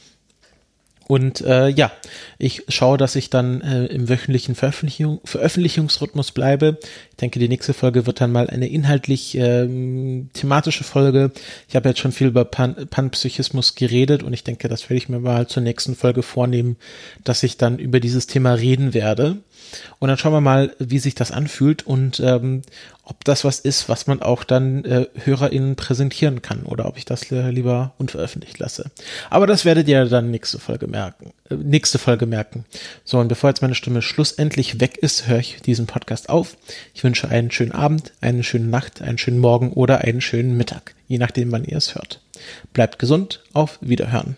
[1.10, 1.92] Und äh, ja,
[2.38, 6.78] ich schaue, dass ich dann äh, im wöchentlichen Veröffentlichung, Veröffentlichungsrhythmus bleibe.
[7.10, 11.32] Ich denke, die nächste Folge wird dann mal eine inhaltlich ähm, thematische Folge.
[11.68, 15.10] Ich habe jetzt schon viel über Pan Panpsychismus geredet und ich denke, das werde ich
[15.10, 16.78] mir mal zur nächsten Folge vornehmen,
[17.24, 19.38] dass ich dann über dieses Thema reden werde.
[20.00, 22.62] Und dann schauen wir mal, wie sich das anfühlt und ähm,
[23.04, 27.06] ob das was ist, was man auch dann äh, HörerInnen präsentieren kann oder ob ich
[27.06, 28.92] das äh, lieber unveröffentlicht lasse.
[29.30, 31.32] Aber das werdet ihr dann nächste Folge merken.
[31.50, 32.66] Äh, nächste Folge merken.
[33.04, 36.56] So, und bevor jetzt meine Stimme schlussendlich weg ist, höre ich diesen Podcast auf.
[36.94, 40.94] Ich wünsche einen schönen Abend, eine schöne Nacht, einen schönen Morgen oder einen schönen Mittag,
[41.08, 42.22] je nachdem, wann ihr es hört.
[42.74, 44.38] Bleibt gesund, auf Wiederhören.